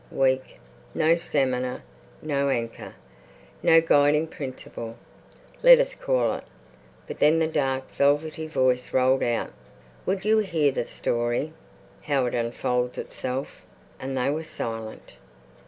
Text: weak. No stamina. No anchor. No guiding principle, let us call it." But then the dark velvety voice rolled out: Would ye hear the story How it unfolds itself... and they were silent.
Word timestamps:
weak. 0.09 0.57
No 0.95 1.15
stamina. 1.15 1.83
No 2.23 2.49
anchor. 2.49 2.95
No 3.61 3.79
guiding 3.81 4.25
principle, 4.25 4.95
let 5.61 5.77
us 5.77 5.93
call 5.93 6.33
it." 6.33 6.43
But 7.05 7.19
then 7.19 7.37
the 7.37 7.45
dark 7.45 7.87
velvety 7.91 8.47
voice 8.47 8.93
rolled 8.93 9.21
out: 9.21 9.51
Would 10.07 10.25
ye 10.25 10.41
hear 10.41 10.71
the 10.71 10.87
story 10.87 11.53
How 12.01 12.25
it 12.25 12.33
unfolds 12.33 12.97
itself... 12.97 13.61
and 13.99 14.17
they 14.17 14.31
were 14.31 14.43
silent. 14.43 15.13